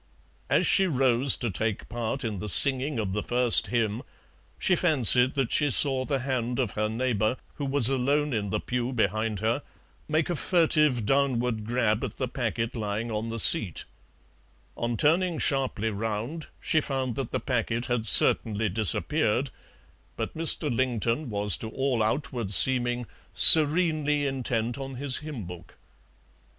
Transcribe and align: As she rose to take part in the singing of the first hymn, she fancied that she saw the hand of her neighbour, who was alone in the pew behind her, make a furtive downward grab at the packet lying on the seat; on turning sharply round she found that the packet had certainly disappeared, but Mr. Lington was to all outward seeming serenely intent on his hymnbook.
As 0.49 0.65
she 0.65 0.87
rose 0.87 1.35
to 1.35 1.51
take 1.51 1.87
part 1.87 2.23
in 2.25 2.39
the 2.39 2.49
singing 2.49 2.97
of 2.97 3.13
the 3.13 3.21
first 3.21 3.67
hymn, 3.67 4.01
she 4.57 4.75
fancied 4.75 5.35
that 5.35 5.51
she 5.51 5.69
saw 5.69 6.05
the 6.05 6.21
hand 6.21 6.57
of 6.57 6.71
her 6.71 6.89
neighbour, 6.89 7.37
who 7.57 7.67
was 7.67 7.87
alone 7.87 8.33
in 8.33 8.49
the 8.49 8.59
pew 8.59 8.93
behind 8.93 9.41
her, 9.41 9.61
make 10.09 10.27
a 10.27 10.35
furtive 10.35 11.05
downward 11.05 11.65
grab 11.65 12.03
at 12.03 12.17
the 12.17 12.27
packet 12.27 12.75
lying 12.75 13.11
on 13.11 13.29
the 13.29 13.37
seat; 13.37 13.85
on 14.75 14.97
turning 14.97 15.37
sharply 15.37 15.91
round 15.91 16.47
she 16.59 16.81
found 16.81 17.13
that 17.15 17.29
the 17.31 17.39
packet 17.39 17.85
had 17.85 18.07
certainly 18.07 18.69
disappeared, 18.69 19.51
but 20.17 20.35
Mr. 20.35 20.75
Lington 20.75 21.29
was 21.29 21.55
to 21.57 21.69
all 21.69 22.01
outward 22.01 22.51
seeming 22.51 23.05
serenely 23.35 24.25
intent 24.25 24.79
on 24.79 24.95
his 24.95 25.17
hymnbook. 25.19 25.77